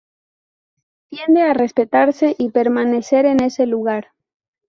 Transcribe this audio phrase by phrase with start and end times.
[1.09, 4.13] Tiende a respetarse y permanecer en ese lugar.